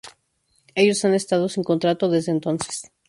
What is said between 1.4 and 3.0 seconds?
sin contrato desde entonces.